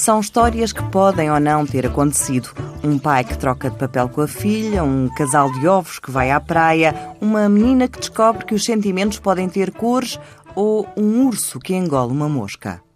São 0.00 0.18
histórias 0.18 0.72
que 0.72 0.82
podem 0.84 1.30
ou 1.30 1.38
não 1.38 1.66
ter 1.66 1.86
acontecido. 1.86 2.48
Um 2.82 2.98
pai 2.98 3.22
que 3.22 3.36
troca 3.36 3.68
de 3.68 3.76
papel 3.76 4.08
com 4.08 4.22
a 4.22 4.26
filha, 4.26 4.82
um 4.82 5.10
casal 5.14 5.52
de 5.52 5.68
ovos 5.68 5.98
que 5.98 6.10
vai 6.10 6.30
à 6.30 6.40
praia, 6.40 6.94
uma 7.20 7.46
menina 7.50 7.86
que 7.86 7.98
descobre 7.98 8.46
que 8.46 8.54
os 8.54 8.64
sentimentos 8.64 9.18
podem 9.18 9.46
ter 9.46 9.70
cores 9.70 10.18
ou 10.54 10.88
um 10.96 11.26
urso 11.26 11.60
que 11.60 11.74
engole 11.74 12.12
uma 12.12 12.30
mosca. 12.30 12.80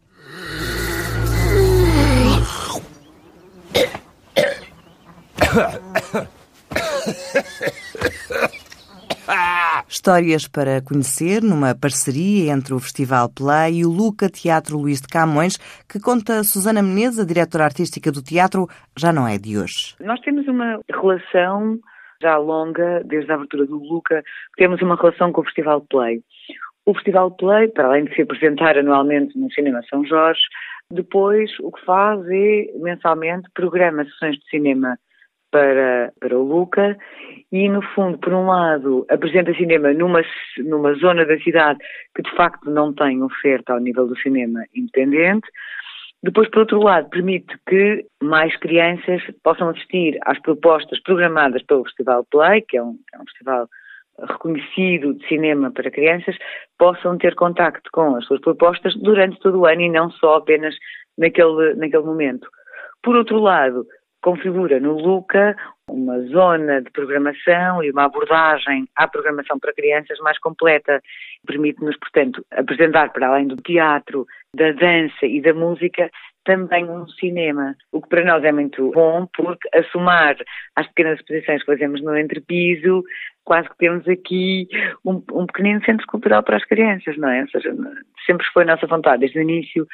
Histórias 9.95 10.49
para 10.49 10.83
conhecer 10.83 11.41
numa 11.41 11.73
parceria 11.73 12.53
entre 12.53 12.75
o 12.75 12.81
Festival 12.81 13.29
Play 13.31 13.79
e 13.79 13.87
o 13.87 13.91
Luca 13.91 14.29
Teatro 14.29 14.77
Luís 14.77 15.01
de 15.01 15.07
Camões, 15.07 15.57
que 15.89 16.01
conta 16.01 16.43
Susana 16.43 16.83
Menezes, 16.83 17.21
a 17.21 17.25
diretora 17.25 17.63
artística 17.63 18.11
do 18.11 18.21
teatro, 18.21 18.67
já 18.99 19.13
não 19.13 19.29
é 19.29 19.39
de 19.39 19.57
hoje. 19.57 19.95
Nós 20.01 20.19
temos 20.23 20.49
uma 20.49 20.81
relação 20.91 21.79
já 22.21 22.37
longa, 22.37 23.05
desde 23.05 23.31
a 23.31 23.37
abertura 23.37 23.67
do 23.67 23.79
Luca, 23.79 24.21
temos 24.57 24.83
uma 24.83 24.97
relação 24.97 25.31
com 25.31 25.43
o 25.43 25.45
Festival 25.45 25.81
Play. 25.89 26.23
O 26.85 26.93
Festival 26.95 27.31
Play, 27.31 27.69
para 27.69 27.87
além 27.87 28.07
de 28.07 28.17
se 28.17 28.23
apresentar 28.23 28.77
anualmente 28.77 29.39
no 29.39 29.49
Cinema 29.53 29.81
São 29.89 30.05
Jorge, 30.05 30.43
depois 30.91 31.53
o 31.61 31.71
que 31.71 31.85
faz 31.85 32.21
é, 32.29 32.67
mensalmente, 32.81 33.49
programa 33.55 34.05
sessões 34.05 34.35
de 34.39 34.51
cinema 34.51 34.99
para, 35.55 36.13
para 36.19 36.37
o 36.37 36.43
Luca 36.43 36.99
e, 37.53 37.69
no 37.69 37.81
fundo, 37.81 38.19
por 38.19 38.35
um 38.35 38.49
lado, 38.49 39.07
apresenta 39.09 39.55
cinema 39.55 39.93
numa, 39.93 40.21
numa 40.59 40.95
zona 40.95 41.25
da 41.25 41.39
cidade 41.39 41.79
que, 42.13 42.23
de 42.23 42.31
facto, 42.35 42.69
não 42.69 42.93
tem 42.93 43.23
oferta 43.23 43.73
ao 43.73 43.79
nível 43.79 44.09
do 44.09 44.19
cinema 44.19 44.65
independente. 44.75 45.47
Depois, 46.25 46.51
por 46.51 46.61
outro 46.61 46.83
lado, 46.83 47.09
permite 47.09 47.57
que 47.69 48.05
mais 48.21 48.57
crianças 48.57 49.23
possam 49.45 49.69
assistir 49.69 50.19
às 50.25 50.41
propostas 50.41 51.01
programadas 51.05 51.63
pelo 51.63 51.85
Festival 51.85 52.27
Play, 52.33 52.63
que 52.63 52.77
é 52.77 52.83
um, 52.83 52.99
é 53.15 53.19
um 53.19 53.25
festival 53.25 53.69
reconhecido 54.29 55.15
de 55.15 55.29
cinema 55.29 55.71
para 55.71 55.89
crianças, 55.89 56.37
possam 56.77 57.17
ter 57.17 57.37
contacto 57.37 57.89
com 57.93 58.17
as 58.17 58.25
suas 58.27 58.41
propostas 58.41 58.97
durante 58.97 59.39
todo 59.39 59.61
o 59.61 59.67
ano 59.67 59.83
e 59.83 59.89
não 59.89 60.11
só 60.11 60.39
apenas 60.39 60.75
naquele, 61.17 61.75
naquele 61.75 62.03
momento. 62.03 62.49
Por 63.05 63.15
outro 63.15 63.39
lado, 63.39 63.87
configura 64.25 64.81
no 64.81 64.95
Luca 64.95 65.55
uma 65.87 66.19
zona 66.29 66.81
de 66.81 66.91
programação 66.91 67.85
e 67.85 67.91
uma 67.91 68.05
abordagem 68.05 68.89
à 68.97 69.07
programação 69.07 69.59
para 69.59 69.75
crianças 69.75 70.19
mais 70.21 70.39
completa. 70.39 71.03
Permite-nos, 71.47 71.95
portanto, 71.99 72.43
apresentar 72.51 73.13
para 73.13 73.29
além 73.29 73.47
do 73.47 73.57
teatro, 73.57 74.27
da 74.57 74.73
dança 74.73 75.27
e 75.27 75.43
da 75.43 75.53
música, 75.53 76.11
também 76.43 76.89
um 76.89 77.07
cinema, 77.07 77.75
o 77.93 78.01
que 78.01 78.09
para 78.09 78.25
nós 78.25 78.43
é 78.45 78.53
muito 78.53 78.91
bom, 78.93 79.27
porque 79.37 79.69
a 79.75 79.83
somar 79.85 80.37
às 80.75 80.87
pequenas 80.89 81.19
exposições 81.19 81.61
que 81.61 81.73
fazemos 81.73 82.03
no 82.03 82.17
entrepiso, 82.17 83.03
quase 83.45 83.69
que 83.69 83.77
temos 83.77 84.09
aqui 84.09 84.67
um, 85.05 85.23
um 85.33 85.45
pequenino 85.45 85.85
centro 85.85 86.07
cultural 86.07 86.43
para 86.43 86.57
as 86.57 86.65
crianças, 86.65 87.17
não 87.19 87.29
é? 87.29 87.43
Ou 87.43 87.49
seja, 87.49 87.75
sempre 88.25 88.47
foi 88.55 88.63
a 88.63 88.67
nossa 88.67 88.87
vontade, 88.87 89.21
desde 89.21 89.39
o 89.39 89.43
início, 89.43 89.87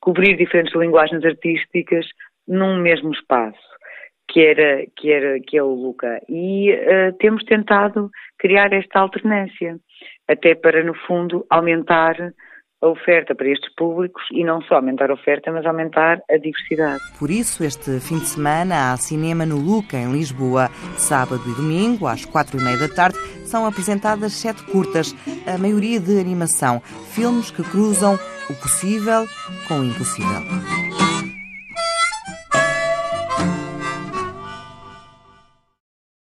cobrir 0.00 0.36
diferentes 0.36 0.74
linguagens 0.74 1.24
artísticas 1.24 2.04
num 2.48 2.78
mesmo 2.78 3.12
espaço 3.12 3.75
que 4.36 4.44
era, 4.44 4.84
que 4.94 5.10
era 5.10 5.40
que 5.40 5.56
é 5.56 5.62
o 5.62 5.72
Luca. 5.72 6.20
E 6.28 6.70
uh, 6.70 7.16
temos 7.18 7.42
tentado 7.44 8.10
criar 8.38 8.70
esta 8.70 9.00
alternância, 9.00 9.78
até 10.28 10.54
para, 10.54 10.84
no 10.84 10.92
fundo, 11.06 11.46
aumentar 11.48 12.34
a 12.82 12.86
oferta 12.86 13.34
para 13.34 13.48
estes 13.48 13.74
públicos 13.74 14.22
e 14.30 14.44
não 14.44 14.60
só 14.60 14.74
aumentar 14.74 15.10
a 15.10 15.14
oferta, 15.14 15.50
mas 15.50 15.64
aumentar 15.64 16.20
a 16.30 16.36
diversidade. 16.36 17.00
Por 17.18 17.30
isso, 17.30 17.64
este 17.64 17.98
fim 17.98 18.18
de 18.18 18.26
semana 18.26 18.92
há 18.92 18.96
cinema 18.98 19.46
no 19.46 19.56
Luca, 19.56 19.96
em 19.96 20.12
Lisboa. 20.12 20.68
Sábado 20.98 21.40
e 21.46 21.54
domingo, 21.54 22.06
às 22.06 22.26
quatro 22.26 22.58
e 22.58 22.62
meia 22.62 22.76
da 22.76 22.90
tarde, 22.90 23.16
são 23.46 23.64
apresentadas 23.64 24.34
sete 24.34 24.62
curtas, 24.66 25.16
a 25.46 25.56
maioria 25.56 25.98
de 25.98 26.20
animação, 26.20 26.80
filmes 27.14 27.50
que 27.50 27.62
cruzam 27.62 28.18
o 28.50 28.54
possível 28.60 29.24
com 29.66 29.80
o 29.80 29.84
impossível. 29.84 30.95